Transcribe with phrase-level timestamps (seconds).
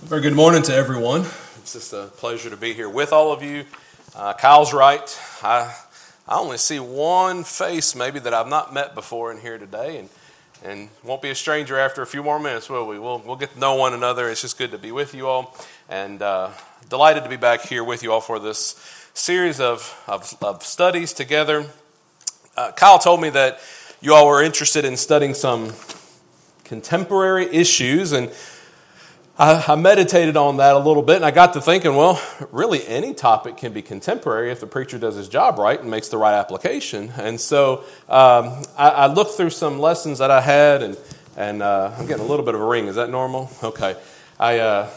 [0.00, 1.22] Very good morning to everyone.
[1.58, 3.64] It's just a pleasure to be here with all of you.
[4.14, 5.20] Uh, Kyle's right.
[5.42, 5.74] I,
[6.26, 10.08] I only see one face maybe that I've not met before in here today, and,
[10.64, 12.98] and won't be a stranger after a few more minutes, will we?
[12.98, 14.30] We'll, we'll get to know one another.
[14.30, 15.54] It's just good to be with you all,
[15.88, 16.50] and uh,
[16.88, 18.76] delighted to be back here with you all for this
[19.14, 21.66] series of, of, of studies together.
[22.56, 23.58] Uh, Kyle told me that
[24.00, 25.72] you all were interested in studying some
[26.62, 28.30] contemporary issues, and
[29.40, 32.84] I, I, meditated on that a little bit and I got to thinking, well, really
[32.88, 36.18] any topic can be contemporary if the preacher does his job right and makes the
[36.18, 37.12] right application.
[37.16, 40.98] And so um, I, I, looked through some lessons that I had, and,
[41.36, 42.88] and uh, I'm getting a little bit of a ring.
[42.88, 43.48] Is that normal?
[43.62, 43.94] Okay.
[44.40, 44.90] I uh,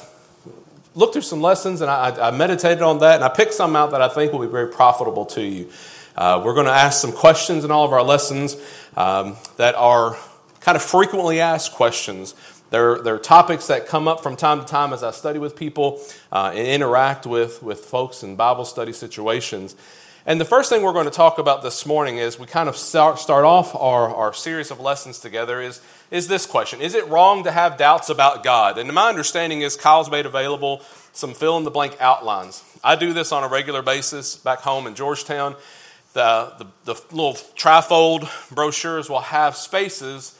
[0.95, 3.91] looked through some lessons and I, I, meditated on that, and I picked some out
[3.91, 5.69] that I think will be very profitable to you.
[6.15, 8.57] Uh, we're going to ask some questions in all of our lessons
[8.97, 10.17] um, that are
[10.61, 12.33] kind of frequently asked questions
[12.71, 15.57] there, there are topics that come up from time to time as I study with
[15.57, 19.75] people uh, and interact with, with folks in Bible study situations.
[20.25, 22.77] And the first thing we're going to talk about this morning is we kind of
[22.77, 27.05] start, start off our, our series of lessons together is, is this question Is it
[27.09, 28.77] wrong to have doubts about God?
[28.77, 32.63] And my understanding is Kyle's made available some fill in the blank outlines.
[32.81, 35.57] I do this on a regular basis back home in Georgetown.
[36.13, 40.37] The, the, the little trifold brochures will have spaces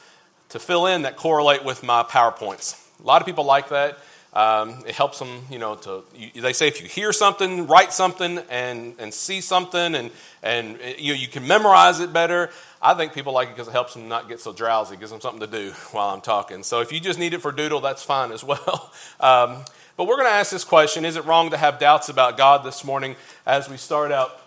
[0.52, 2.80] to fill in that correlate with my PowerPoints.
[3.02, 3.98] A lot of people like that.
[4.34, 7.92] Um, it helps them, you know, to, you, they say if you hear something, write
[7.92, 10.10] something, and, and see something, and,
[10.42, 12.50] and you, know you can memorize it better.
[12.82, 15.20] I think people like it because it helps them not get so drowsy, gives them
[15.20, 16.64] something to do while I'm talking.
[16.64, 18.94] So if you just need it for doodle, that's fine as well.
[19.20, 19.66] Um,
[19.98, 22.64] but we're going to ask this question Is it wrong to have doubts about God
[22.64, 23.16] this morning
[23.46, 24.42] as we start out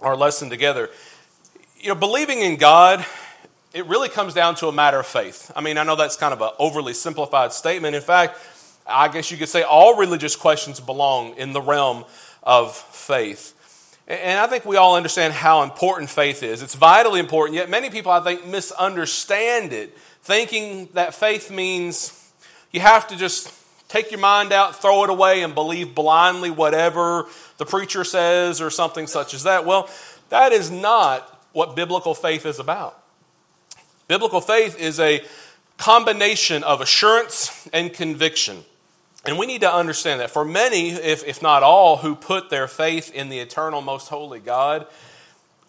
[0.00, 0.88] our lesson together?
[1.78, 3.04] You know, believing in God
[3.76, 5.52] it really comes down to a matter of faith.
[5.54, 7.94] I mean, I know that's kind of an overly simplified statement.
[7.94, 8.38] In fact,
[8.86, 12.06] I guess you could say all religious questions belong in the realm
[12.42, 13.52] of faith.
[14.08, 16.62] And I think we all understand how important faith is.
[16.62, 22.32] It's vitally important, yet many people, I think, misunderstand it, thinking that faith means
[22.72, 23.52] you have to just
[23.88, 27.26] take your mind out, throw it away, and believe blindly whatever
[27.58, 29.66] the preacher says or something such as that.
[29.66, 29.90] Well,
[30.30, 33.02] that is not what biblical faith is about.
[34.08, 35.24] Biblical faith is a
[35.78, 38.64] combination of assurance and conviction.
[39.24, 42.68] And we need to understand that for many, if, if not all, who put their
[42.68, 44.86] faith in the eternal, most holy God,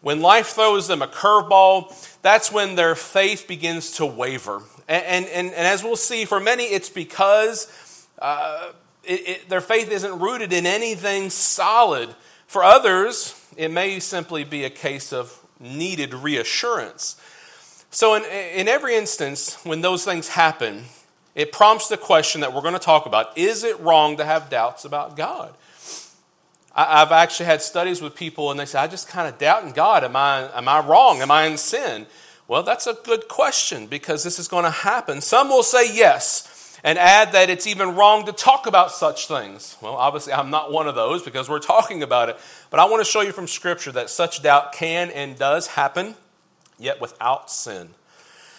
[0.01, 4.61] when life throws them a curveball, that's when their faith begins to waver.
[4.87, 8.71] And, and, and, and as we'll see, for many, it's because uh,
[9.03, 12.13] it, it, their faith isn't rooted in anything solid.
[12.45, 17.19] For others, it may simply be a case of needed reassurance.
[17.97, 20.83] So, in, in every instance, when those things happen,
[21.33, 24.51] it prompts the question that we're going to talk about is it wrong to have
[24.51, 25.55] doubts about God?
[26.75, 29.63] I, have actually had studies with people and they say, I just kind of doubt
[29.63, 30.03] in God.
[30.03, 31.23] Am I, am I wrong?
[31.23, 32.05] Am I in sin?
[32.47, 35.19] Well, that's a good question because this is going to happen.
[35.19, 39.75] Some will say yes and add that it's even wrong to talk about such things.
[39.81, 42.37] Well, obviously, I'm not one of those because we're talking about it.
[42.69, 46.13] But I want to show you from Scripture that such doubt can and does happen
[46.77, 47.89] yet without sin.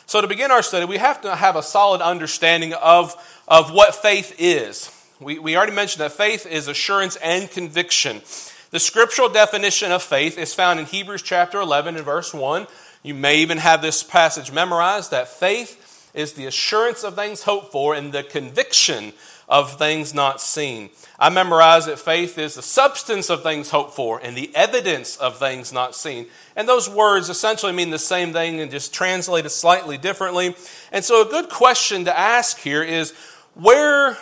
[0.07, 3.15] So, to begin our study, we have to have a solid understanding of,
[3.47, 4.91] of what faith is.
[5.21, 8.23] We, we already mentioned that faith is assurance and conviction.
[8.71, 12.67] The scriptural definition of faith is found in Hebrews chapter 11 and verse 1.
[13.03, 17.73] You may even have this passage memorized that faith is the assurance of things hoped
[17.73, 19.13] for and the conviction
[19.49, 20.91] of things not seen.
[21.19, 25.39] I memorize that faith is the substance of things hoped for and the evidence of
[25.39, 26.27] things not seen.
[26.55, 30.55] And those words essentially mean the same thing and just translated slightly differently.
[30.93, 33.13] And so, a good question to ask here is
[33.55, 34.15] where,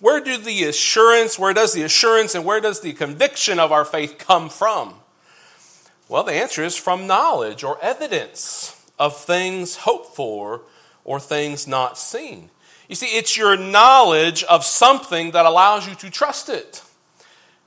[0.00, 3.84] where do the assurance, where does the assurance and where does the conviction of our
[3.84, 4.94] faith come from?
[6.08, 10.62] Well, the answer is from knowledge or evidence of things hoped for
[11.02, 12.50] or things not seen.
[12.88, 16.82] You see, it's your knowledge of something that allows you to trust it.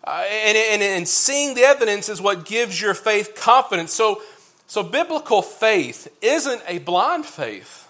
[0.04, 3.94] Uh, and, and, and seeing the evidence is what gives your faith confidence.
[3.94, 4.22] So,
[4.66, 7.88] so, biblical faith isn't a blind faith.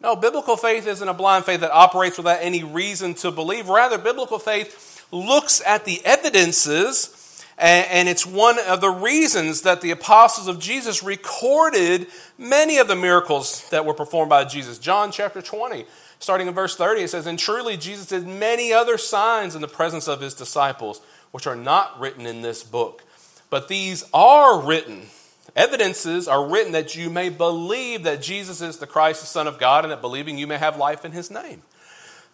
[0.00, 3.68] No, biblical faith isn't a blind faith that operates without any reason to believe.
[3.68, 9.80] Rather, biblical faith looks at the evidences, and, and it's one of the reasons that
[9.80, 14.78] the apostles of Jesus recorded many of the miracles that were performed by Jesus.
[14.78, 15.86] John chapter 20
[16.20, 19.68] Starting in verse 30, it says, And truly Jesus did many other signs in the
[19.68, 21.00] presence of his disciples,
[21.30, 23.04] which are not written in this book.
[23.50, 25.06] But these are written.
[25.54, 29.58] Evidences are written that you may believe that Jesus is the Christ, the Son of
[29.58, 31.62] God, and that believing you may have life in his name.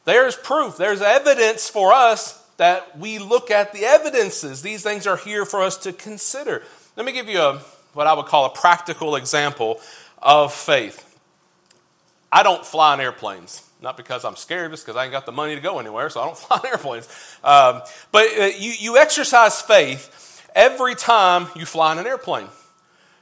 [0.05, 4.63] There's proof, there's evidence for us that we look at the evidences.
[4.63, 6.63] These things are here for us to consider.
[6.97, 7.61] Let me give you a
[7.95, 9.81] what I would call a practical example
[10.21, 11.19] of faith.
[12.31, 13.63] I don't fly on airplanes.
[13.85, 16.23] Not because I'm scared, just because I ain't got the money to go anywhere, so
[16.23, 17.07] I don't fly on airplanes.
[17.45, 22.49] Um, but uh, you, you exercise faith every time you fly on an airplane.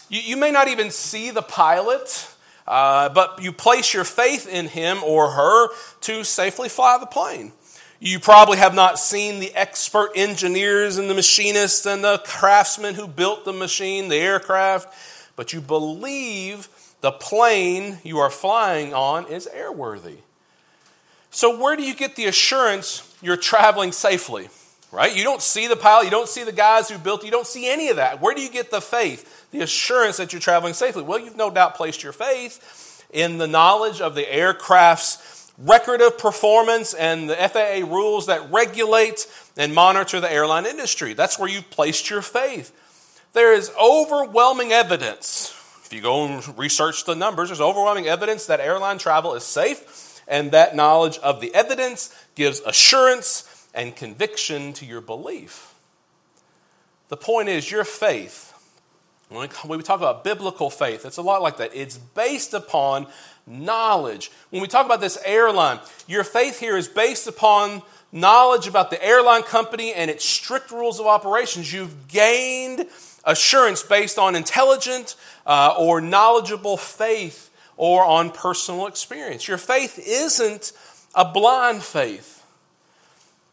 [0.08, 2.32] You, you may not even see the pilot,
[2.68, 5.68] uh, but you place your faith in him or her
[6.02, 7.50] to safely fly the plane.
[7.98, 13.08] You probably have not seen the expert engineers and the machinists and the craftsmen who
[13.08, 14.94] built the machine, the aircraft,
[15.34, 16.68] but you believe
[17.00, 20.18] the plane you are flying on is airworthy.
[21.32, 24.48] So, where do you get the assurance you're traveling safely?
[24.92, 25.16] Right?
[25.16, 27.46] You don't see the pilot, you don't see the guys who built it, you don't
[27.46, 28.20] see any of that.
[28.20, 31.02] Where do you get the faith, the assurance that you're traveling safely?
[31.02, 36.18] Well, you've no doubt placed your faith in the knowledge of the aircraft's record of
[36.18, 39.26] performance and the FAA rules that regulate
[39.56, 41.14] and monitor the airline industry.
[41.14, 42.78] That's where you've placed your faith.
[43.32, 45.54] There is overwhelming evidence.
[45.86, 50.11] If you go and research the numbers, there's overwhelming evidence that airline travel is safe,
[50.28, 55.74] and that knowledge of the evidence gives assurance and conviction to your belief.
[57.08, 58.52] The point is, your faith,
[59.28, 61.70] when we talk about biblical faith, it's a lot like that.
[61.74, 63.06] It's based upon
[63.46, 64.30] knowledge.
[64.50, 67.82] When we talk about this airline, your faith here is based upon
[68.12, 71.72] knowledge about the airline company and its strict rules of operations.
[71.72, 72.86] You've gained
[73.24, 75.16] assurance based on intelligent
[75.46, 77.50] uh, or knowledgeable faith
[77.82, 79.48] or on personal experience.
[79.48, 80.70] Your faith isn't
[81.16, 82.46] a blind faith.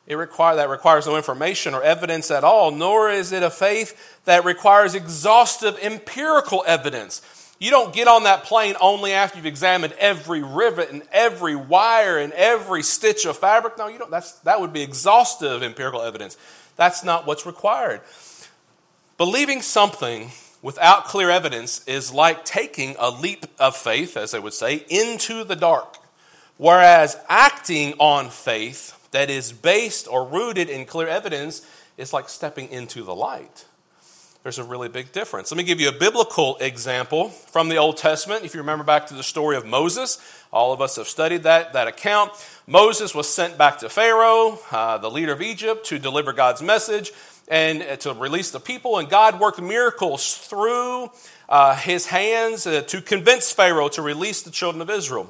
[0.05, 4.19] It require, that requires no information or evidence at all, nor is it a faith
[4.25, 7.23] that requires exhaustive empirical evidence.
[7.57, 12.19] You don't get on that plane only after you've examined every rivet and every wire
[12.19, 13.79] and every stitch of fabric.
[13.79, 14.11] No, you don't.
[14.11, 16.37] That's, that would be exhaustive empirical evidence.
[16.75, 18.01] That's not what's required.
[19.17, 20.29] Believing something
[20.61, 25.43] without clear evidence is like taking a leap of faith, as they would say, into
[25.43, 25.97] the dark.
[26.57, 31.65] Whereas acting on faith that is based or rooted in clear evidence
[31.97, 33.65] is like stepping into the light.
[34.43, 35.51] There's a really big difference.
[35.51, 38.45] Let me give you a biblical example from the Old Testament.
[38.45, 40.17] If you remember back to the story of Moses,
[40.51, 42.31] all of us have studied that, that account.
[42.65, 47.11] Moses was sent back to Pharaoh, uh, the leader of Egypt, to deliver God's message
[47.49, 48.97] and to release the people.
[48.97, 51.11] And God worked miracles through
[51.49, 55.29] uh, his hands uh, to convince Pharaoh to release the children of Israel.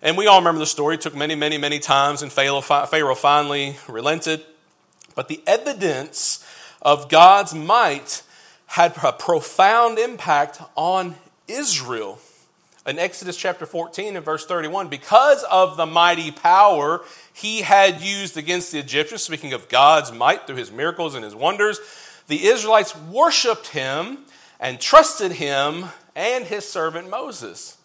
[0.00, 0.94] And we all remember the story.
[0.94, 4.42] It took many, many, many times, and Pharaoh finally relented.
[5.14, 6.44] But the evidence
[6.80, 8.22] of God's might
[8.66, 11.14] had a profound impact on
[11.46, 12.18] Israel.
[12.84, 18.36] In Exodus chapter 14 and verse 31, because of the mighty power he had used
[18.36, 21.78] against the Egyptians, speaking of God's might through his miracles and his wonders,
[22.26, 24.18] the Israelites worshiped him
[24.58, 25.86] and trusted him
[26.16, 27.76] and his servant Moses.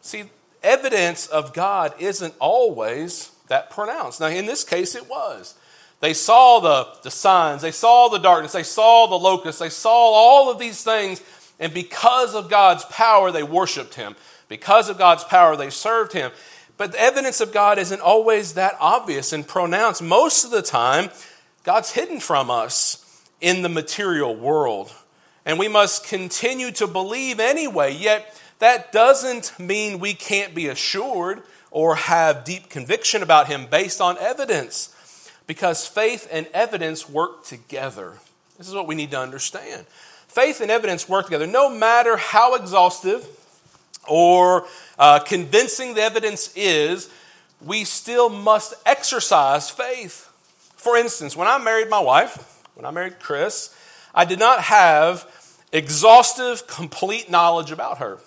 [0.00, 0.24] See,
[0.62, 4.20] evidence of God isn't always that pronounced.
[4.20, 5.54] Now, in this case, it was.
[6.00, 9.90] They saw the, the signs, they saw the darkness, they saw the locusts, they saw
[9.90, 11.22] all of these things,
[11.58, 14.16] and because of God's power, they worshiped Him.
[14.48, 16.30] Because of God's power, they served Him.
[16.76, 20.02] But the evidence of God isn't always that obvious and pronounced.
[20.02, 21.10] Most of the time,
[21.64, 24.92] God's hidden from us in the material world.
[25.44, 27.94] And we must continue to believe anyway.
[27.94, 34.00] Yet, that doesn't mean we can't be assured or have deep conviction about Him based
[34.00, 34.92] on evidence
[35.46, 38.14] because faith and evidence work together.
[38.58, 39.86] This is what we need to understand.
[40.36, 41.46] Faith and evidence work together.
[41.46, 43.26] No matter how exhaustive
[44.06, 44.66] or
[44.98, 47.08] uh, convincing the evidence is,
[47.64, 50.30] we still must exercise faith.
[50.76, 53.74] For instance, when I married my wife, when I married Chris,
[54.14, 55.26] I did not have
[55.72, 58.18] exhaustive, complete knowledge about her.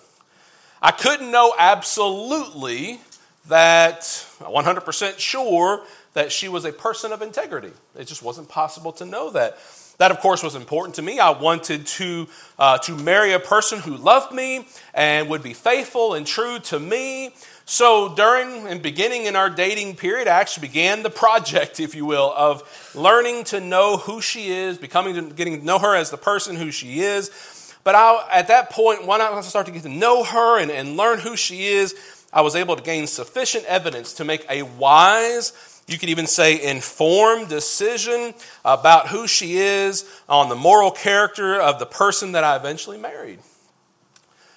[0.82, 3.00] I couldn't know absolutely
[3.46, 4.00] that
[4.40, 7.70] 100% sure that she was a person of integrity.
[7.96, 9.58] It just wasn't possible to know that.
[10.00, 11.18] That, of course, was important to me.
[11.18, 12.26] I wanted to,
[12.58, 16.80] uh, to marry a person who loved me and would be faithful and true to
[16.80, 17.34] me.
[17.66, 22.06] So, during and beginning in our dating period, I actually began the project, if you
[22.06, 22.62] will, of
[22.94, 26.70] learning to know who she is, becoming, getting to know her as the person who
[26.70, 27.74] she is.
[27.84, 30.96] But I, at that point, when I started to get to know her and, and
[30.96, 31.94] learn who she is,
[32.32, 35.52] I was able to gain sufficient evidence to make a wise
[35.92, 41.78] you could even say informed decision about who she is on the moral character of
[41.78, 43.40] the person that I eventually married.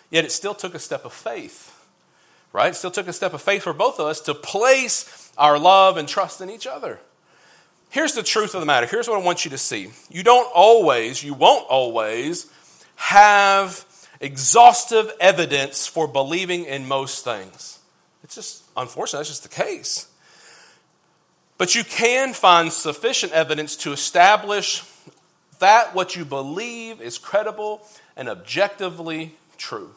[0.09, 1.71] Yet it still took a step of faith.
[2.53, 2.71] right?
[2.71, 5.97] It still took a step of faith for both of us to place our love
[5.97, 6.99] and trust in each other.
[7.89, 8.87] Here's the truth of the matter.
[8.87, 9.89] Here's what I want you to see.
[10.09, 12.51] You don't always, you won't always
[12.95, 13.85] have
[14.21, 17.79] exhaustive evidence for believing in most things.
[18.23, 20.07] It's just, unfortunately, that's just the case.
[21.63, 24.83] But you can find sufficient evidence to establish
[25.59, 29.91] that what you believe is credible and objectively true.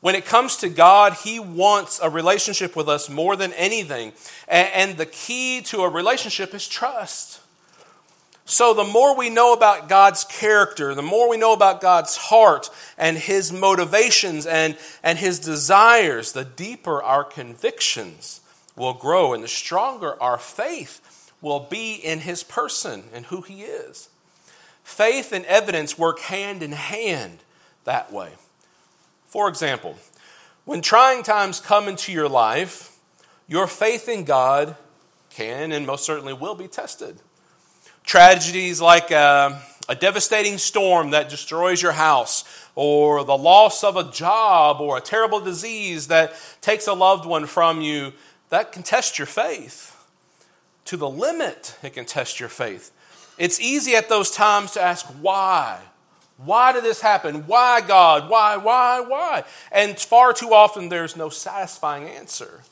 [0.00, 4.12] When it comes to God, He wants a relationship with us more than anything.
[4.46, 7.40] And the key to a relationship is trust.
[8.44, 12.70] So, the more we know about God's character, the more we know about God's heart
[12.96, 18.40] and His motivations and, and His desires, the deeper our convictions
[18.76, 23.62] will grow and the stronger our faith will be in His person and who He
[23.62, 24.08] is.
[24.82, 27.38] Faith and evidence work hand in hand
[27.84, 28.32] that way.
[29.26, 29.96] For example,
[30.64, 32.96] when trying times come into your life,
[33.46, 34.76] your faith in God
[35.30, 37.20] can and most certainly will be tested.
[38.04, 43.96] Tragedies like a, uh, a, devastating storm that destroys your house, or the loss of
[43.96, 48.12] a job, or a terrible disease that takes a loved one from you,
[48.50, 49.90] that can test your faith.
[50.86, 52.92] To the limit, it can test your faith.
[53.38, 55.80] It's easy at those times to ask, why?
[56.36, 57.46] Why did this happen?
[57.46, 58.28] Why, God?
[58.28, 59.44] Why, why, why?
[59.72, 62.62] And far too often, there's no satisfying answer.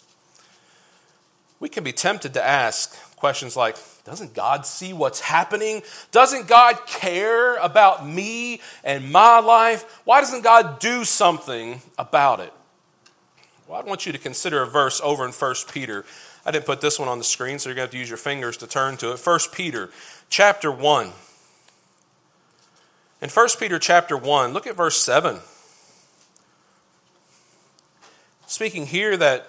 [1.59, 5.83] We can be tempted to ask questions like, doesn't God see what's happening?
[6.11, 10.01] Doesn't God care about me and my life?
[10.05, 12.53] Why doesn't God do something about it?
[13.75, 16.05] I want you to consider a verse over in 1 Peter.
[16.45, 18.09] I didn't put this one on the screen, so you're going to have to use
[18.09, 19.21] your fingers to turn to it.
[19.21, 19.91] 1 Peter
[20.29, 21.13] chapter 1.
[23.23, 25.39] In 1 Peter chapter 1, look at verse 7.
[28.47, 29.47] Speaking here that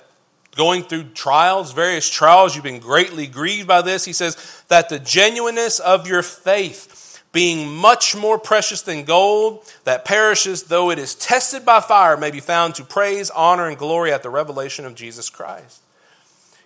[0.56, 4.06] going through trials, various trials, you've been greatly grieved by this.
[4.06, 6.93] He says that the genuineness of your faith,
[7.34, 12.32] being much more precious than gold that perishes, though it is tested by fire, may
[12.32, 15.82] be found to praise, honor, and glory at the revelation of Jesus Christ.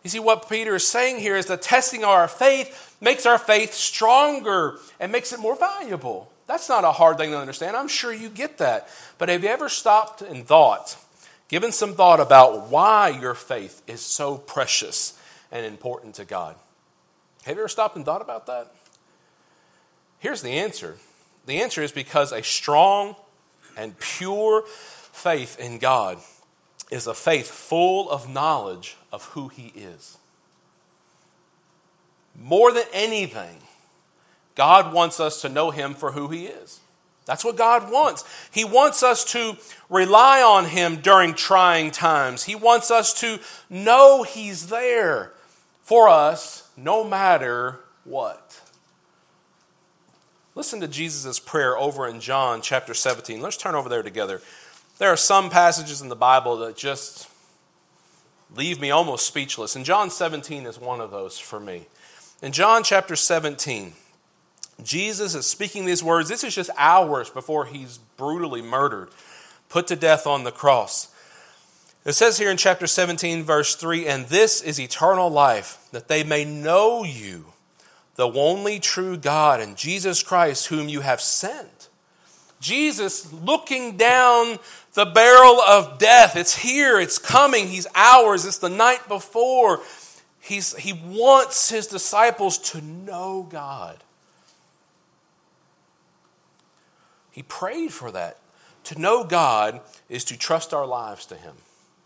[0.03, 3.73] You see, what Peter is saying here is that testing our faith makes our faith
[3.73, 6.31] stronger and makes it more valuable.
[6.45, 7.75] That's not a hard thing to understand.
[7.75, 8.87] I'm sure you get that.
[9.17, 10.95] But have you ever stopped and thought,
[11.47, 15.17] given some thought about why your faith is so precious
[15.51, 16.55] and important to God.
[17.45, 18.71] Have you ever stopped and thought about that?
[20.19, 20.97] Here's the answer
[21.45, 23.15] the answer is because a strong
[23.77, 26.17] and pure faith in God
[26.91, 30.17] is a faith full of knowledge of who He is.
[32.39, 33.57] More than anything,
[34.55, 36.79] God wants us to know Him for who He is.
[37.25, 38.23] That's what God wants.
[38.51, 39.57] He wants us to
[39.89, 42.43] rely on Him during trying times.
[42.43, 45.33] He wants us to know He's there
[45.81, 48.61] for us no matter what.
[50.57, 53.41] Listen to Jesus' prayer over in John chapter 17.
[53.41, 54.41] Let's turn over there together.
[54.97, 57.29] There are some passages in the Bible that just
[58.55, 59.75] leave me almost speechless.
[59.75, 61.85] And John 17 is one of those for me.
[62.41, 63.93] In John chapter 17,
[64.81, 66.27] Jesus is speaking these words.
[66.27, 69.09] This is just hours before he's brutally murdered,
[69.69, 71.13] put to death on the cross.
[72.03, 76.23] It says here in chapter 17, verse 3 And this is eternal life, that they
[76.23, 77.53] may know you,
[78.17, 81.87] the only true God, and Jesus Christ, whom you have sent.
[82.59, 84.59] Jesus looking down
[84.93, 86.35] the barrel of death.
[86.35, 89.81] It's here, it's coming, he's ours, it's the night before.
[90.41, 94.03] He's, he wants his disciples to know God.
[97.37, 98.39] He prayed for that.
[98.85, 101.53] To know God is to trust our lives to Him.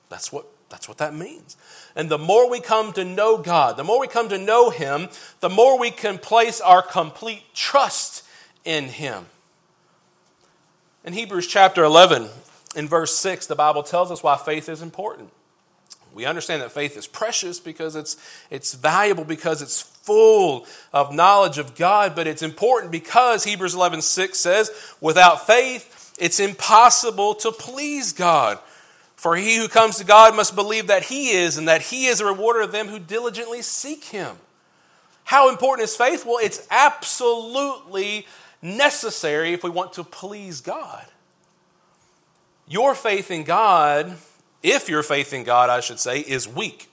[0.09, 1.57] That's what, that's what that means.
[1.95, 5.09] And the more we come to know God, the more we come to know Him,
[5.41, 8.25] the more we can place our complete trust
[8.65, 9.25] in Him.
[11.03, 12.29] In Hebrews chapter 11,
[12.75, 15.29] in verse 6, the Bible tells us why faith is important.
[16.13, 18.17] We understand that faith is precious because it's,
[18.49, 24.01] it's valuable, because it's full of knowledge of God, but it's important because Hebrews 11
[24.01, 28.59] 6 says, without faith, it's impossible to please God.
[29.21, 32.19] For he who comes to God must believe that he is, and that he is
[32.21, 34.35] a rewarder of them who diligently seek him.
[35.25, 36.25] How important is faith?
[36.25, 38.25] Well, it's absolutely
[38.63, 41.05] necessary if we want to please God.
[42.67, 44.17] Your faith in God
[44.63, 46.89] if your faith in God, I should say, is weak.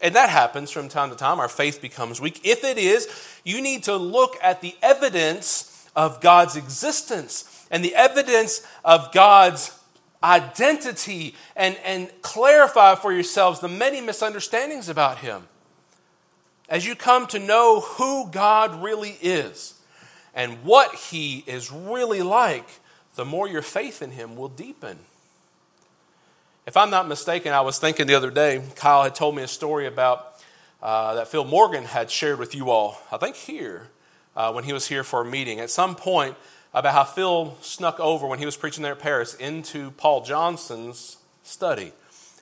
[0.00, 1.38] And that happens from time to time.
[1.40, 2.40] Our faith becomes weak.
[2.44, 3.08] If it is,
[3.44, 9.78] you need to look at the evidence of God's existence and the evidence of God's
[10.24, 15.42] identity and, and clarify for yourselves the many misunderstandings about Him.
[16.68, 19.74] As you come to know who God really is
[20.34, 22.68] and what He is really like,
[23.16, 24.98] the more your faith in Him will deepen.
[26.66, 29.48] If I'm not mistaken, I was thinking the other day, Kyle had told me a
[29.48, 30.42] story about
[30.82, 33.88] uh, that Phil Morgan had shared with you all, I think here,
[34.34, 35.60] uh, when he was here for a meeting.
[35.60, 36.36] At some point,
[36.74, 41.18] about how Phil snuck over when he was preaching there at Paris into Paul Johnson's
[41.44, 41.92] study.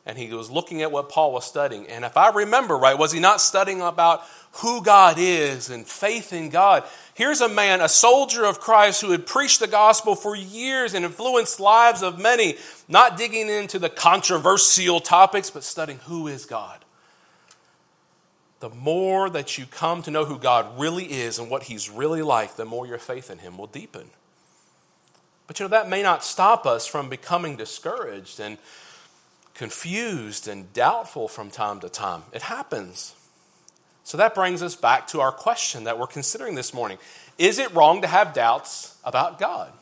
[0.05, 1.87] And he was looking at what Paul was studying.
[1.87, 4.23] And if I remember right, was he not studying about
[4.55, 6.83] who God is and faith in God?
[7.15, 11.05] Here's a man, a soldier of Christ, who had preached the gospel for years and
[11.05, 12.57] influenced lives of many,
[12.89, 16.83] not digging into the controversial topics, but studying who is God
[18.63, 22.23] the more that you come to know who God really is and what He's really
[22.23, 24.09] like, the more your faith in Him will deepen.
[25.47, 28.59] But you know, that may not stop us from becoming discouraged and
[29.55, 32.23] confused and doubtful from time to time.
[32.33, 33.15] It happens.
[34.05, 36.99] So that brings us back to our question that we're considering this morning
[37.39, 39.73] Is it wrong to have doubts about God?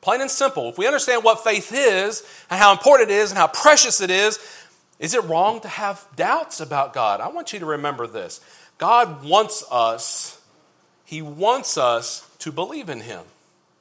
[0.00, 0.68] Plain and simple.
[0.68, 4.10] If we understand what faith is and how important it is and how precious it
[4.10, 4.38] is,
[4.98, 7.20] is it wrong to have doubts about God?
[7.20, 8.40] I want you to remember this.
[8.78, 10.40] God wants us,
[11.04, 13.22] He wants us to believe in Him.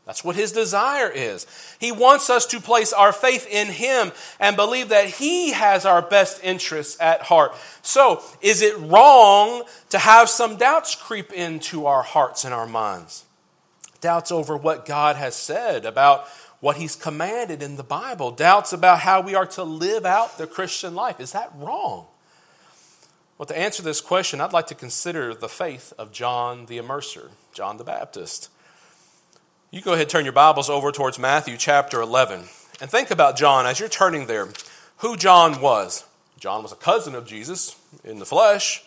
[0.07, 1.45] That's what His desire is.
[1.79, 6.01] He wants us to place our faith in Him and believe that He has our
[6.01, 7.53] best interests at heart.
[7.81, 13.25] So, is it wrong to have some doubts creep into our hearts and our minds?
[13.99, 16.25] Doubts over what God has said about
[16.59, 20.47] what he's commanded in the Bible, doubts about how we are to live out the
[20.47, 21.19] Christian life.
[21.19, 22.07] Is that wrong?
[23.37, 27.29] Well, to answer this question, I'd like to consider the faith of John the Immerser,
[27.53, 28.49] John the Baptist.
[29.69, 32.45] You go ahead and turn your Bibles over towards Matthew chapter 11
[32.79, 34.47] and think about John as you're turning there,
[34.99, 36.05] who John was.
[36.39, 38.81] John was a cousin of Jesus in the flesh,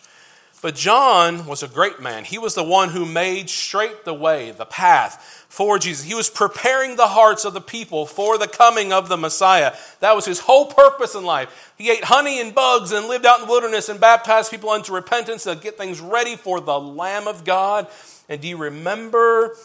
[0.63, 2.23] but John was a great man.
[2.23, 6.07] He was the one who made straight the way, the path for Jesus.
[6.07, 9.75] He was preparing the hearts of the people for the coming of the Messiah.
[9.99, 11.75] That was his whole purpose in life.
[11.77, 14.95] He ate honey and bugs and lived out in the wilderness and baptized people unto
[14.95, 17.85] repentance to get things ready for the Lamb of God.
[18.27, 19.55] And do you remember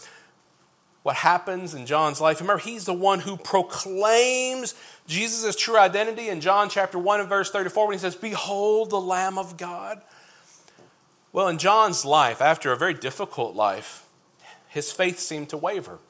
[1.07, 2.41] what happens in John's life?
[2.41, 4.75] Remember, he's the one who proclaims
[5.07, 9.01] Jesus' true identity in John chapter 1 and verse 34 when he says, Behold the
[9.01, 10.03] Lamb of God.
[11.33, 14.05] Well, in John's life, after a very difficult life,
[14.67, 16.01] his faith seemed to waver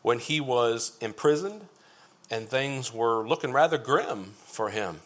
[0.00, 1.66] when he was imprisoned
[2.30, 5.00] and things were looking rather grim for him.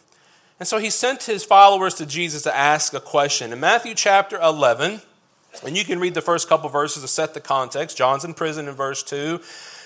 [0.61, 3.51] And so he sent his followers to Jesus to ask a question.
[3.51, 5.01] In Matthew chapter 11,
[5.65, 7.97] and you can read the first couple verses to set the context.
[7.97, 9.39] John's in prison in verse 2.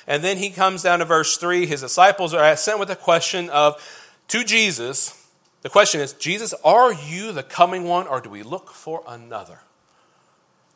[0.08, 1.65] And then he comes down to verse 3.
[1.65, 3.82] His disciples are sent with a question of,
[4.30, 5.21] to Jesus,
[5.62, 9.62] the question is, Jesus, are you the coming one or do we look for another?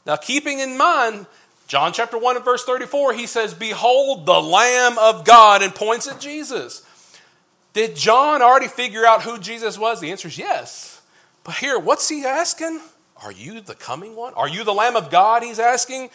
[0.05, 1.27] Now, keeping in mind
[1.69, 6.07] John chapter 1 and verse 34, he says, Behold the Lamb of God, and points
[6.07, 6.81] at Jesus.
[7.73, 10.01] Did John already figure out who Jesus was?
[10.01, 11.03] The answer is yes.
[11.43, 12.81] But here, what's he asking?
[13.23, 14.33] Are you the coming one?
[14.35, 15.43] Are you the Lamb of God?
[15.43, 16.09] He's asking.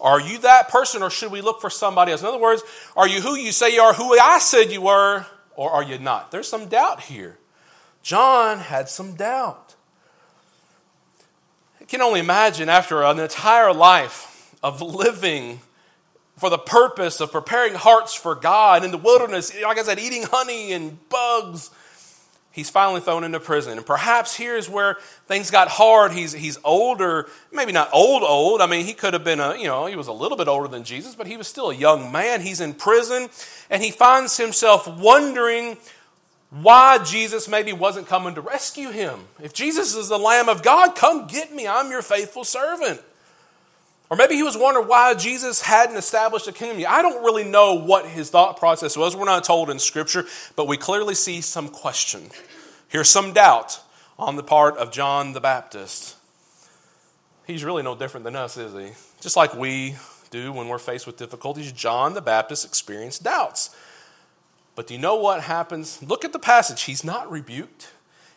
[0.00, 2.20] Are you that person, or should we look for somebody else?
[2.20, 2.62] In other words,
[2.96, 5.98] are you who you say you are, who I said you were, or are you
[5.98, 6.30] not?
[6.30, 7.36] There's some doubt here.
[8.02, 9.74] John had some doubt.
[11.80, 15.60] I can only imagine after an entire life of living
[16.36, 20.22] for the purpose of preparing hearts for God in the wilderness, like I said, eating
[20.22, 21.70] honey and bugs.
[22.50, 23.76] He's finally thrown into prison.
[23.76, 26.12] And perhaps here's where things got hard.
[26.12, 28.60] He's, he's older, maybe not old, old.
[28.60, 30.66] I mean, he could have been a, you know, he was a little bit older
[30.66, 32.40] than Jesus, but he was still a young man.
[32.40, 33.28] He's in prison,
[33.70, 35.76] and he finds himself wondering
[36.50, 39.20] why Jesus maybe wasn't coming to rescue him.
[39.40, 41.68] If Jesus is the Lamb of God, come get me.
[41.68, 43.00] I'm your faithful servant.
[44.10, 46.90] Or maybe he was wondering why Jesus hadn't established a kingdom yet.
[46.90, 49.14] I don't really know what his thought process was.
[49.14, 50.24] We're not told in Scripture,
[50.56, 52.30] but we clearly see some question.
[52.88, 53.80] Here's some doubt
[54.18, 56.16] on the part of John the Baptist.
[57.46, 58.94] He's really no different than us, is he?
[59.20, 59.96] Just like we
[60.30, 63.74] do when we're faced with difficulties, John the Baptist experienced doubts.
[64.74, 66.02] But do you know what happens?
[66.02, 66.82] Look at the passage.
[66.82, 67.90] He's not rebuked,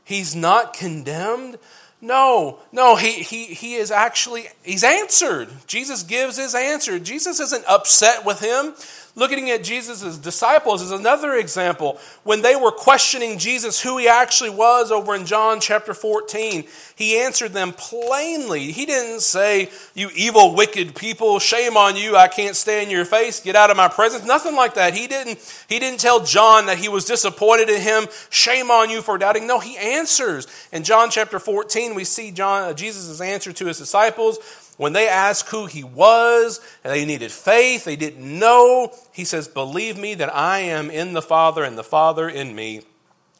[0.03, 1.57] he's not condemned.
[2.01, 5.49] No, no, he, he, he is actually, he's answered.
[5.67, 6.97] Jesus gives his answer.
[6.97, 8.73] Jesus isn't upset with him.
[9.13, 11.99] Looking at Jesus' disciples is another example.
[12.23, 16.63] When they were questioning Jesus, who he actually was over in John chapter 14,
[16.95, 18.71] he answered them plainly.
[18.71, 23.41] He didn't say, You evil, wicked people, shame on you, I can't stand your face,
[23.41, 24.23] get out of my presence.
[24.23, 24.93] Nothing like that.
[24.93, 29.01] He didn't, he didn't tell John that he was disappointed in him, shame on you
[29.01, 29.45] for doubting.
[29.45, 30.47] No, he answers.
[30.71, 34.39] In John chapter 14, we see John, uh, Jesus' answer to his disciples.
[34.81, 39.47] When they asked who he was and they needed faith, they didn't know, he says,
[39.47, 42.81] Believe me that I am in the Father and the Father in me,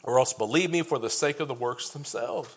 [0.04, 2.56] or else believe me for the sake of the works themselves.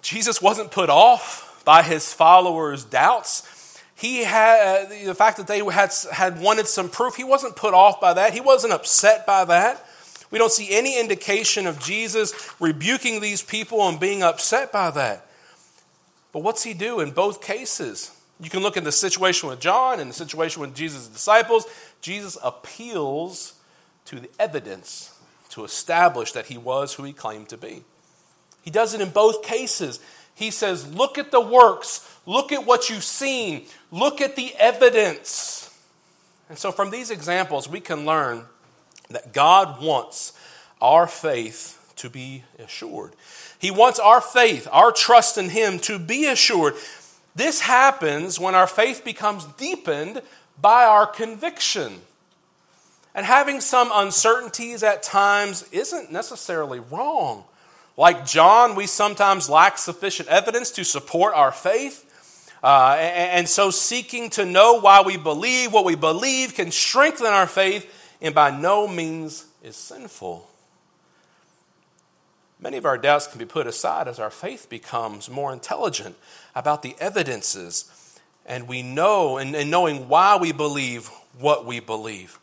[0.00, 3.78] Jesus wasn't put off by his followers' doubts.
[3.94, 8.00] He had the fact that they had, had wanted some proof, he wasn't put off
[8.00, 8.32] by that.
[8.32, 9.84] He wasn't upset by that.
[10.30, 15.25] We don't see any indication of Jesus rebuking these people and being upset by that.
[16.36, 18.14] But what's he do in both cases?
[18.38, 21.64] You can look at the situation with John and the situation with Jesus' disciples.
[22.02, 23.54] Jesus appeals
[24.04, 25.18] to the evidence
[25.48, 27.84] to establish that he was who he claimed to be.
[28.60, 29.98] He does it in both cases.
[30.34, 35.74] He says, Look at the works, look at what you've seen, look at the evidence.
[36.50, 38.44] And so, from these examples, we can learn
[39.08, 40.34] that God wants
[40.82, 43.14] our faith to be assured.
[43.58, 46.74] He wants our faith, our trust in Him to be assured.
[47.34, 50.22] This happens when our faith becomes deepened
[50.60, 52.00] by our conviction.
[53.14, 57.44] And having some uncertainties at times isn't necessarily wrong.
[57.96, 62.02] Like John, we sometimes lack sufficient evidence to support our faith.
[62.62, 67.46] Uh, and so, seeking to know why we believe what we believe can strengthen our
[67.46, 67.90] faith
[68.20, 70.48] and by no means is sinful.
[72.66, 76.16] Many of our doubts can be put aside as our faith becomes more intelligent
[76.52, 81.06] about the evidences and we know and, and knowing why we believe
[81.38, 82.40] what we believe.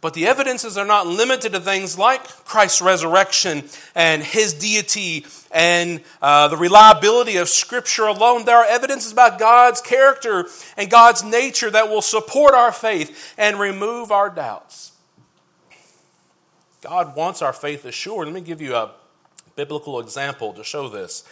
[0.00, 3.64] But the evidences are not limited to things like Christ's resurrection
[3.96, 8.44] and his deity and uh, the reliability of Scripture alone.
[8.44, 13.58] There are evidences about God's character and God's nature that will support our faith and
[13.58, 14.92] remove our doubts.
[16.80, 18.28] God wants our faith assured.
[18.28, 18.92] Let me give you a
[19.56, 21.24] biblical example to show this.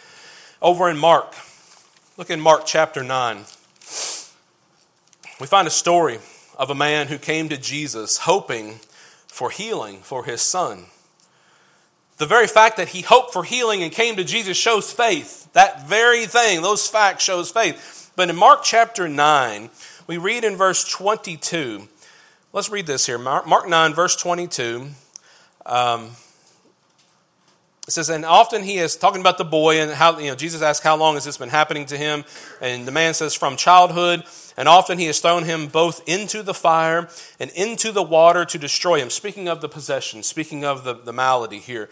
[0.61, 1.33] Over in Mark,
[2.17, 3.37] look in Mark chapter 9.
[5.39, 6.19] We find a story
[6.57, 8.79] of a man who came to Jesus hoping
[9.27, 10.85] for healing for his son.
[12.17, 15.51] The very fact that he hoped for healing and came to Jesus shows faith.
[15.53, 18.11] That very thing, those facts shows faith.
[18.15, 19.71] But in Mark chapter 9,
[20.05, 21.87] we read in verse 22.
[22.53, 23.17] Let's read this here.
[23.17, 24.89] Mark 9, verse 22.
[25.65, 26.11] Um,
[27.91, 30.61] it says, and often he is talking about the boy and how, you know, Jesus
[30.61, 32.23] asks, How long has this been happening to him?
[32.61, 34.23] And the man says, From childhood.
[34.55, 38.57] And often he has thrown him both into the fire and into the water to
[38.57, 39.09] destroy him.
[39.09, 41.89] Speaking of the possession, speaking of the, the malady here.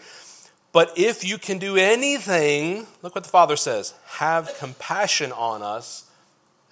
[0.72, 6.10] But if you can do anything, look what the Father says have compassion on us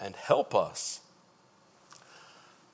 [0.00, 1.00] and help us.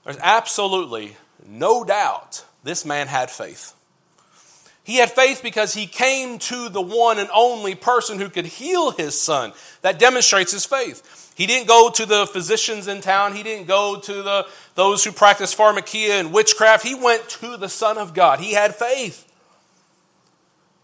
[0.04, 3.72] There's absolutely no doubt this man had faith.
[4.84, 8.90] He had faith because he came to the one and only person who could heal
[8.90, 9.52] his son.
[9.80, 11.32] That demonstrates his faith.
[11.36, 13.34] He didn't go to the physicians in town.
[13.34, 16.86] He didn't go to the, those who practice pharmakia and witchcraft.
[16.86, 18.40] He went to the Son of God.
[18.40, 19.30] He had faith.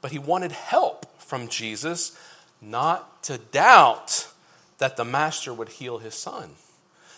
[0.01, 2.19] But he wanted help from Jesus,
[2.61, 4.29] not to doubt
[4.79, 6.51] that the Master would heal his son.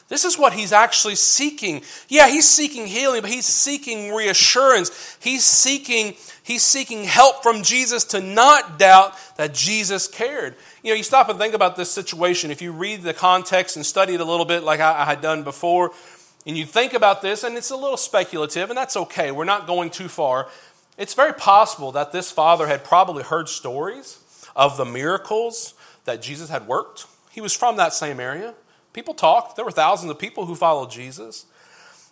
[0.09, 1.83] This is what he's actually seeking.
[2.09, 5.17] Yeah, he's seeking healing, but he's seeking reassurance.
[5.21, 10.55] He's seeking, he's seeking help from Jesus to not doubt that Jesus cared.
[10.83, 12.51] You know, you stop and think about this situation.
[12.51, 15.43] If you read the context and study it a little bit, like I, had done
[15.43, 15.93] before,
[16.47, 19.31] and you think about this, and it's a little speculative, and that's okay.
[19.31, 20.49] We're not going too far.
[20.99, 24.19] It's very possible that this father had probably heard stories
[24.55, 25.75] of the miracles
[26.05, 27.07] that Jesus had worked.
[27.31, 28.55] He was from that same area.
[28.93, 29.57] People talked.
[29.57, 31.47] There were thousands of people who followed Jesus.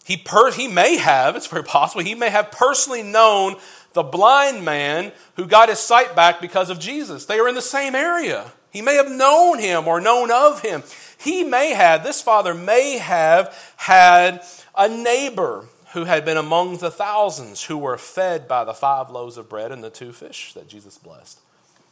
[0.05, 3.57] He, per, he may have, it's very possible, he may have personally known
[3.93, 7.25] the blind man who got his sight back because of Jesus.
[7.27, 8.53] They are in the same area.
[8.71, 10.83] He may have known him or known of him.
[11.19, 14.43] He may have, this father may have had
[14.77, 19.37] a neighbor who had been among the thousands who were fed by the five loaves
[19.37, 21.41] of bread and the two fish that Jesus blessed.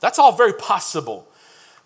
[0.01, 1.27] That's all very possible.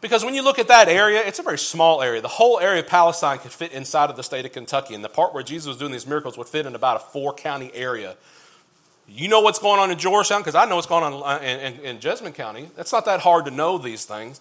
[0.02, 2.20] Because when you look at that area, it's a very small area.
[2.20, 4.94] The whole area of Palestine could fit inside of the state of Kentucky.
[4.94, 7.32] And the part where Jesus was doing these miracles would fit in about a four
[7.32, 8.16] county area.
[9.08, 10.40] You know what's going on in Georgetown?
[10.40, 12.70] Because I know what's going on uh, in, in, in Jessamine County.
[12.78, 14.40] It's not that hard to know these things.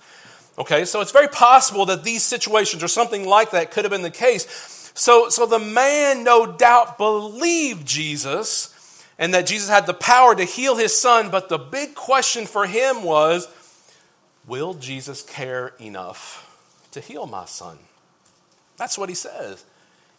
[0.58, 4.02] Okay, so it's very possible that these situations or something like that could have been
[4.02, 4.92] the case.
[4.94, 10.44] So, so the man, no doubt, believed Jesus and that Jesus had the power to
[10.44, 11.30] heal his son.
[11.30, 13.48] But the big question for him was
[14.48, 16.48] Will Jesus care enough
[16.92, 17.78] to heal my son?
[18.78, 19.64] That's what he says.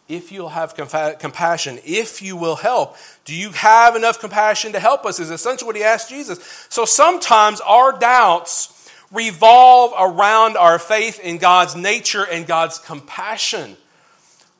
[0.09, 5.05] If you'll have compassion, if you will help, do you have enough compassion to help
[5.05, 5.19] us?
[5.19, 6.39] Is essentially what he asked Jesus.
[6.69, 13.77] So sometimes our doubts revolve around our faith in God's nature and God's compassion.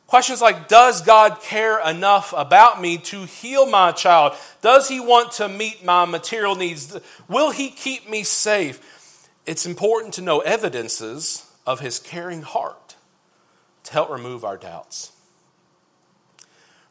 [0.08, 4.34] Questions like Does God care enough about me to heal my child?
[4.62, 6.96] Does He want to meet my material needs?
[7.28, 9.28] Will He keep me safe?
[9.46, 12.96] It's important to know evidences of His caring heart
[13.86, 15.13] to help remove our doubts.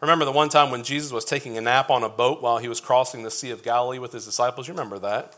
[0.02, 2.66] Remember the one time when Jesus was taking a nap on a boat while he
[2.66, 4.66] was crossing the Sea of Galilee with his disciples?
[4.66, 5.34] You remember that?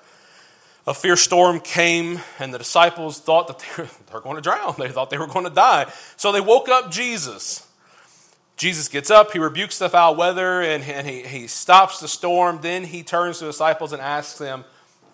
[0.86, 4.74] A fierce storm came, and the disciples thought that they were, going to drown.
[4.78, 5.92] They thought they were going to die.
[6.16, 7.68] So they woke up Jesus.
[8.56, 12.60] Jesus gets up, he rebukes the foul weather, and, and he, he stops the storm.
[12.62, 14.64] Then he turns to the disciples and asks them,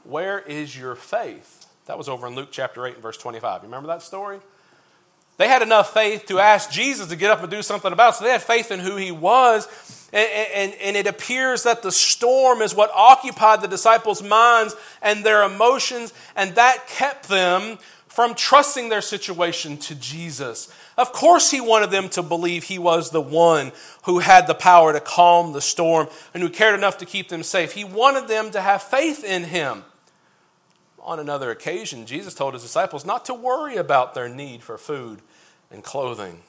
[0.04, 1.66] Where is your faith?
[1.86, 3.62] That was over in Luke chapter 8 and verse 25.
[3.62, 4.38] You remember that story?
[5.36, 8.16] They had enough faith to ask Jesus to get up and do something about it.
[8.18, 9.66] So they had faith in who he was.
[10.12, 15.24] And, and, and, it appears that the storm is what occupied the disciples' minds and
[15.24, 20.68] their emotions, and that kept them from trusting their situation to Jesus.
[20.98, 23.70] Of course, he wanted them to believe he was the one
[24.02, 27.44] who had the power to calm the storm and who cared enough to keep them
[27.44, 27.72] safe.
[27.72, 29.84] He wanted them to have faith in him.
[31.02, 35.20] On another occasion, Jesus told his disciples not to worry about their need for food
[35.70, 36.42] and clothing.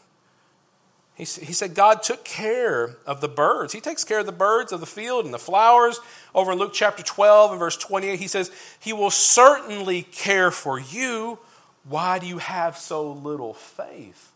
[1.16, 3.74] He, said God took care of the birds.
[3.74, 6.00] He takes care of the birds of the field and the flowers.
[6.34, 10.80] Over in Luke chapter 12 and verse 28, he says, He will certainly care for
[10.80, 11.38] you.
[11.84, 14.31] Why do you have so little faith?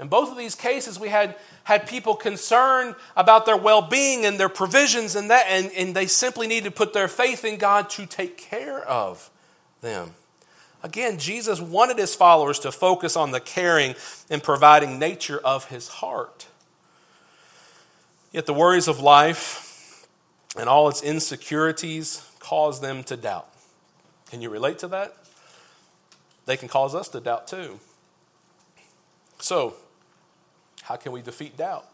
[0.00, 1.34] In both of these cases, we had,
[1.64, 6.06] had people concerned about their well being and their provisions, and, that, and, and they
[6.06, 9.30] simply needed to put their faith in God to take care of
[9.80, 10.14] them.
[10.82, 13.96] Again, Jesus wanted his followers to focus on the caring
[14.30, 16.46] and providing nature of his heart.
[18.30, 20.06] Yet the worries of life
[20.56, 23.48] and all its insecurities cause them to doubt.
[24.30, 25.16] Can you relate to that?
[26.46, 27.80] They can cause us to doubt too.
[29.40, 29.74] So,
[30.88, 31.86] how can we defeat doubt?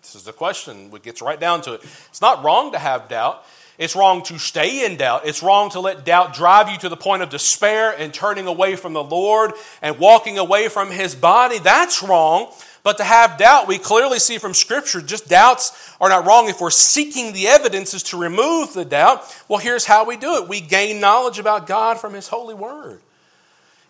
[0.00, 0.90] This is the question.
[0.94, 1.82] It gets right down to it.
[2.08, 3.44] It's not wrong to have doubt.
[3.76, 5.26] It's wrong to stay in doubt.
[5.26, 8.76] It's wrong to let doubt drive you to the point of despair and turning away
[8.76, 9.52] from the Lord
[9.82, 11.58] and walking away from His body.
[11.58, 12.50] That's wrong.
[12.82, 16.62] But to have doubt, we clearly see from Scripture, just doubts are not wrong if
[16.62, 19.22] we're seeking the evidences to remove the doubt.
[19.48, 23.00] Well, here's how we do it we gain knowledge about God from His holy word.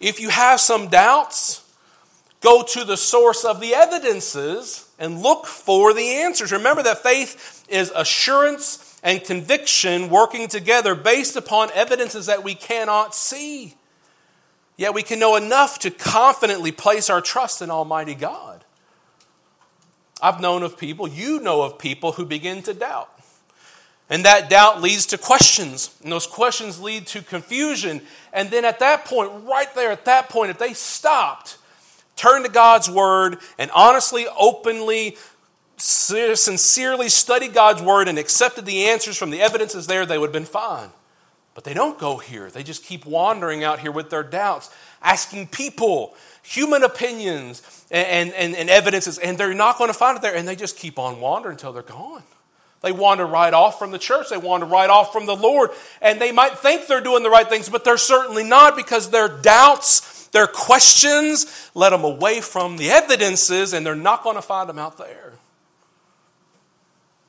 [0.01, 1.63] If you have some doubts,
[2.45, 6.53] go to the source of the evidences and look for the answers.
[6.53, 13.15] Remember that faith is assurance and conviction working together based upon evidences that we cannot
[13.15, 13.75] see.
[14.77, 18.63] Yet we can know enough to confidently place our trust in Almighty God.
[20.21, 23.11] I've known of people, you know of people who begin to doubt.
[24.11, 28.03] And that doubt leads to questions, and those questions lead to confusion.
[28.35, 31.57] And then at that point, right there at that point, if they stopped
[32.16, 35.16] Turn to God's Word and honestly, openly,
[35.77, 40.33] sincerely studied God's Word and accepted the answers from the evidences there, they would have
[40.33, 40.90] been fine.
[41.55, 42.50] But they don't go here.
[42.50, 44.70] They just keep wandering out here with their doubts,
[45.03, 50.22] asking people, human opinions, and, and, and evidences, and they're not going to find it
[50.22, 50.35] there.
[50.35, 52.24] And they just keep on wandering until they're gone.
[52.83, 54.29] They wander right off from the church.
[54.29, 55.70] They wander right off from the Lord.
[56.03, 59.29] And they might think they're doing the right things, but they're certainly not because their
[59.29, 64.68] doubts their questions led them away from the evidences, and they're not going to find
[64.68, 65.33] them out there.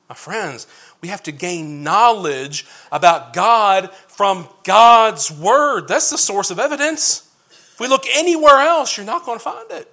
[0.08, 0.66] My friends,
[1.00, 5.86] we have to gain knowledge about God from God's Word.
[5.86, 7.30] That's the source of evidence.
[7.50, 9.92] If we look anywhere else, you're not going to find it.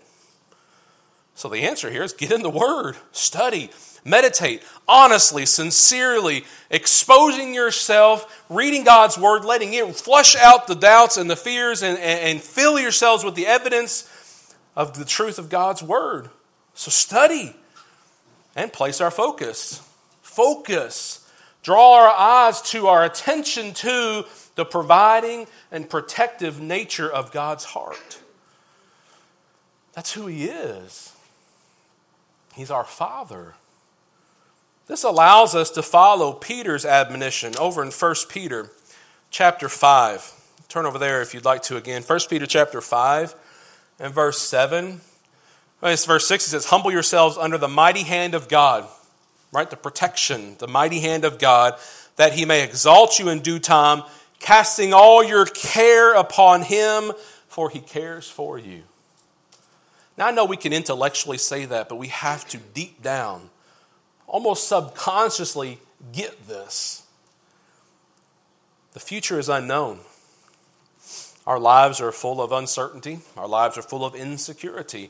[1.35, 3.69] So the answer here is get in the Word, study,
[4.05, 11.29] Meditate honestly, sincerely, exposing yourself, reading God's word, letting it flush out the doubts and
[11.29, 14.09] the fears, and, and, and fill yourselves with the evidence
[14.75, 16.29] of the truth of God's word.
[16.73, 17.55] So study
[18.55, 19.81] and place our focus.
[20.21, 21.19] Focus.
[21.61, 28.19] Draw our eyes to our attention to the providing and protective nature of God's heart.
[29.93, 31.15] That's who He is.
[32.53, 33.55] He's our Father.
[34.87, 38.69] This allows us to follow Peter's admonition over in 1 Peter
[39.31, 40.33] chapter 5.
[40.67, 42.01] Turn over there if you'd like to again.
[42.01, 43.35] 1 Peter chapter 5
[43.99, 45.01] and verse 7.
[45.81, 48.87] It's verse 6, it says, Humble yourselves under the mighty hand of God,
[49.51, 49.69] right?
[49.69, 51.75] The protection, the mighty hand of God,
[52.15, 54.03] that he may exalt you in due time,
[54.39, 57.11] casting all your care upon him,
[57.47, 58.83] for he cares for you.
[60.17, 63.49] Now, I know we can intellectually say that, but we have to deep down,
[64.27, 65.79] almost subconsciously,
[66.11, 67.03] get this.
[68.93, 69.99] The future is unknown.
[71.45, 75.09] Our lives are full of uncertainty, our lives are full of insecurity.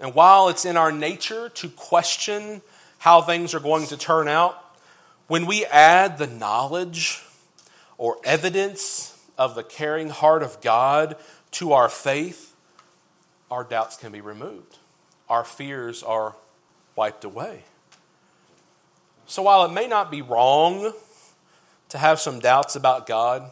[0.00, 2.62] And while it's in our nature to question
[2.98, 4.64] how things are going to turn out,
[5.26, 7.22] when we add the knowledge
[7.98, 11.16] or evidence of the caring heart of God
[11.52, 12.54] to our faith,
[13.50, 14.78] our doubts can be removed.
[15.28, 16.34] Our fears are
[16.96, 17.64] wiped away.
[19.28, 20.94] So while it may not be wrong
[21.90, 23.50] to have some doubts about God,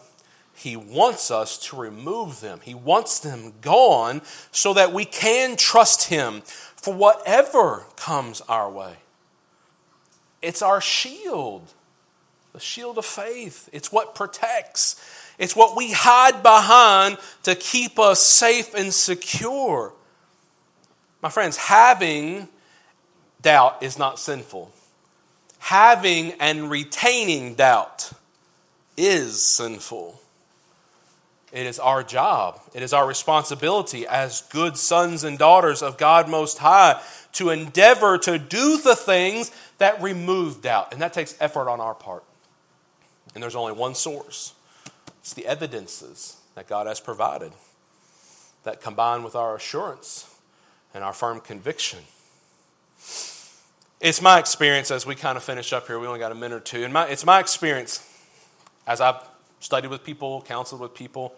[0.55, 2.61] He wants us to remove them.
[2.63, 6.41] He wants them gone so that we can trust Him
[6.77, 8.95] for whatever comes our way.
[10.41, 11.75] It's our shield,
[12.55, 13.69] the shield of faith.
[13.71, 14.97] It's what protects,
[15.39, 19.93] it's what we hide behind to keep us safe and secure.
[21.21, 22.49] My friends, having
[23.43, 24.73] doubt is not sinful.
[25.67, 28.13] Having and retaining doubt
[28.97, 30.21] is sinful.
[31.53, 36.29] It is our job, it is our responsibility as good sons and daughters of God
[36.29, 37.03] Most High
[37.33, 40.93] to endeavor to do the things that remove doubt.
[40.93, 42.23] And that takes effort on our part.
[43.35, 44.55] And there's only one source
[45.19, 47.51] it's the evidences that God has provided
[48.63, 50.33] that combine with our assurance
[50.95, 52.05] and our firm conviction.
[54.01, 56.57] It's my experience as we kind of finish up here, we only got a minute
[56.57, 56.85] or two.
[56.85, 58.07] And my, it's my experience
[58.87, 59.23] as I've
[59.61, 61.35] studied with people, counseled with people.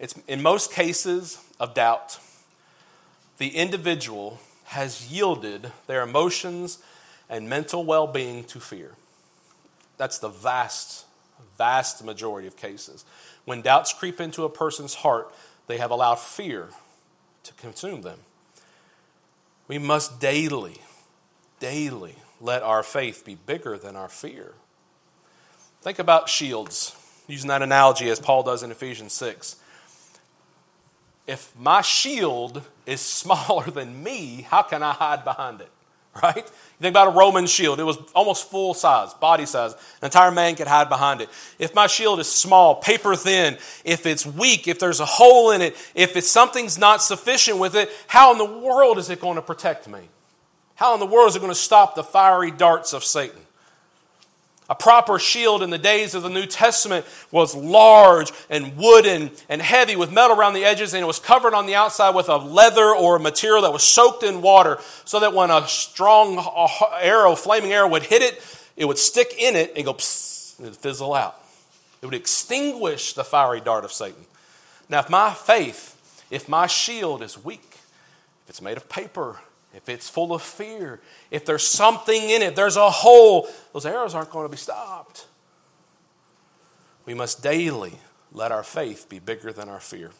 [0.00, 2.18] It's in most cases of doubt,
[3.38, 6.78] the individual has yielded their emotions
[7.30, 8.92] and mental well being to fear.
[9.96, 11.06] That's the vast,
[11.56, 13.04] vast majority of cases.
[13.44, 15.32] When doubts creep into a person's heart,
[15.68, 16.70] they have allowed fear
[17.44, 18.18] to consume them.
[19.68, 20.78] We must daily,
[21.62, 24.52] daily let our faith be bigger than our fear.
[25.80, 26.96] Think about shields,
[27.28, 29.56] using that analogy as Paul does in Ephesians 6.
[31.28, 35.70] If my shield is smaller than me, how can I hide behind it?
[36.22, 36.36] Right?
[36.36, 39.72] You think about a Roman shield, it was almost full size, body size.
[40.02, 41.30] An entire man could hide behind it.
[41.58, 45.62] If my shield is small, paper thin, if it's weak, if there's a hole in
[45.62, 49.36] it, if it's something's not sufficient with it, how in the world is it going
[49.36, 50.00] to protect me?
[50.76, 53.40] How in the world is it going to stop the fiery darts of Satan?
[54.70, 59.60] A proper shield in the days of the New Testament was large and wooden and
[59.60, 62.36] heavy with metal around the edges, and it was covered on the outside with a
[62.36, 66.42] leather or a material that was soaked in water so that when a strong
[67.00, 68.42] arrow, flaming arrow, would hit it,
[68.76, 71.38] it would stick in it and go psst, and fizzle out.
[72.00, 74.24] It would extinguish the fiery dart of Satan.
[74.88, 77.74] Now, if my faith, if my shield is weak,
[78.44, 79.36] if it's made of paper,
[79.74, 84.14] if it's full of fear, if there's something in it, there's a hole, those arrows
[84.14, 85.26] aren't going to be stopped.
[87.06, 87.94] We must daily
[88.32, 90.10] let our faith be bigger than our fear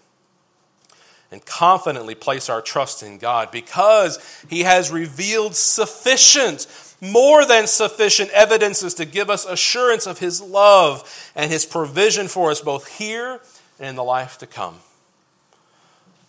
[1.31, 6.67] and confidently place our trust in God because He has revealed sufficient,
[7.01, 12.51] more than sufficient evidences to give us assurance of His love and His provision for
[12.51, 13.41] us both here
[13.79, 14.77] and in the life to come.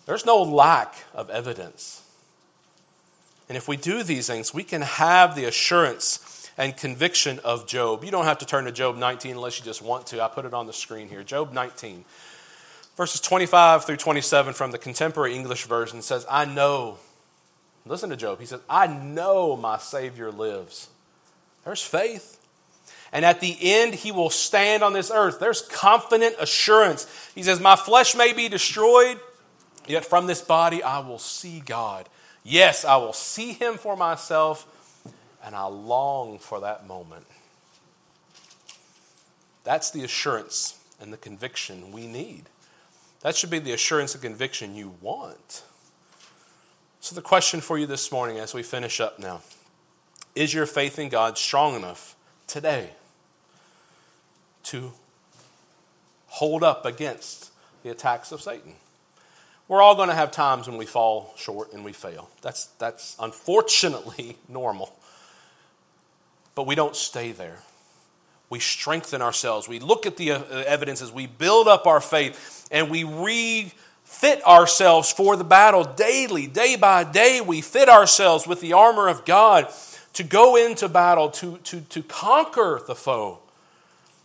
[0.06, 2.03] There's no lack of evidence
[3.48, 8.04] and if we do these things, we can have the assurance and conviction of Job.
[8.04, 10.22] You don't have to turn to Job 19 unless you just want to.
[10.22, 11.22] I put it on the screen here.
[11.22, 12.04] Job 19,
[12.96, 16.98] verses 25 through 27 from the contemporary English version says, I know.
[17.86, 18.40] Listen to Job.
[18.40, 20.88] He says, I know my Savior lives.
[21.64, 22.40] There's faith.
[23.12, 25.38] And at the end, he will stand on this earth.
[25.38, 27.06] There's confident assurance.
[27.34, 29.20] He says, My flesh may be destroyed,
[29.86, 32.08] yet from this body I will see God.
[32.44, 34.66] Yes, I will see him for myself,
[35.42, 37.24] and I long for that moment.
[39.64, 42.44] That's the assurance and the conviction we need.
[43.22, 45.64] That should be the assurance and conviction you want.
[47.00, 49.40] So, the question for you this morning as we finish up now
[50.34, 52.14] is your faith in God strong enough
[52.46, 52.90] today
[54.64, 54.92] to
[56.26, 58.74] hold up against the attacks of Satan?
[59.66, 62.28] We're all going to have times when we fall short and we fail.
[62.42, 64.94] That's, that's unfortunately normal.
[66.54, 67.58] But we don't stay there.
[68.50, 69.68] We strengthen ourselves.
[69.68, 71.10] We look at the uh, evidences.
[71.10, 77.04] We build up our faith and we refit ourselves for the battle daily, day by
[77.04, 77.40] day.
[77.40, 79.72] We fit ourselves with the armor of God
[80.12, 83.40] to go into battle, to, to, to conquer the foe.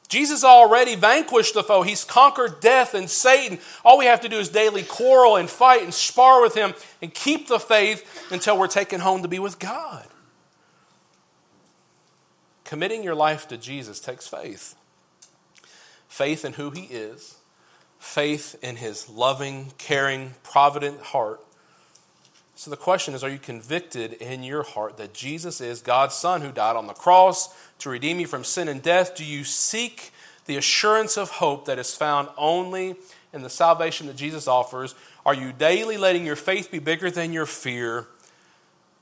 [0.09, 1.83] Jesus already vanquished the foe.
[1.83, 3.59] He's conquered death and Satan.
[3.85, 7.13] All we have to do is daily quarrel and fight and spar with him and
[7.13, 10.07] keep the faith until we're taken home to be with God.
[12.63, 14.75] Committing your life to Jesus takes faith
[16.07, 17.37] faith in who he is,
[17.99, 21.39] faith in his loving, caring, provident heart.
[22.59, 26.41] So the question is Are you convicted in your heart that Jesus is God's Son
[26.41, 29.15] who died on the cross to redeem you from sin and death?
[29.15, 30.11] Do you seek
[30.45, 32.97] the assurance of hope that is found only
[33.31, 34.93] in the salvation that Jesus offers?
[35.25, 38.07] Are you daily letting your faith be bigger than your fear,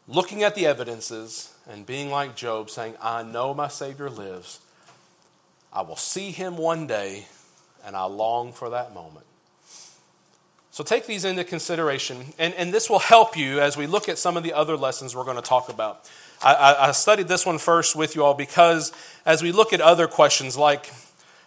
[0.08, 4.60] looking at the evidences and being like Job, saying, I know my Savior lives.
[5.74, 7.26] I will see him one day,
[7.84, 9.26] and I long for that moment.
[10.78, 14.20] So take these into consideration, and, and this will help you as we look at
[14.20, 16.08] some of the other lessons we're going to talk about.
[16.40, 18.92] I, I studied this one first with you all because
[19.26, 20.94] as we look at other questions like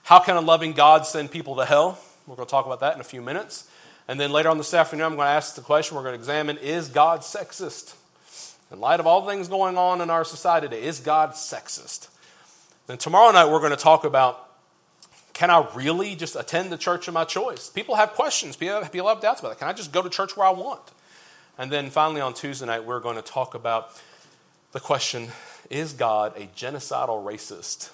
[0.03, 2.01] how can a loving God send people to hell?
[2.27, 3.71] We're going to talk about that in a few minutes.
[4.09, 6.19] And then later on this afternoon, I'm going to ask the question we're going to
[6.19, 7.95] examine is God sexist?
[8.73, 12.09] In light of all things going on in our society today, is God sexist?
[12.89, 14.50] Then tomorrow night, we're going to talk about
[15.41, 17.71] can I really just attend the church of my choice?
[17.71, 19.59] People have questions, people have doubts about that.
[19.59, 20.83] Can I just go to church where I want?
[21.57, 23.99] And then finally, on Tuesday night, we're going to talk about
[24.73, 25.29] the question
[25.71, 27.91] is God a genocidal racist?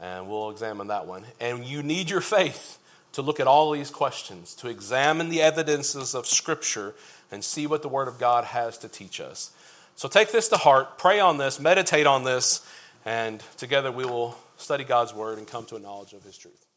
[0.00, 1.24] And we'll examine that one.
[1.38, 2.78] And you need your faith
[3.12, 6.94] to look at all these questions, to examine the evidences of Scripture
[7.30, 9.50] and see what the Word of God has to teach us.
[9.96, 12.66] So take this to heart, pray on this, meditate on this,
[13.04, 16.68] and together we will study God's Word and come to a knowledge of His truth.